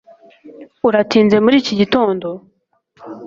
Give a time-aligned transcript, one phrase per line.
[0.87, 2.27] Uratinze muri iki gitondo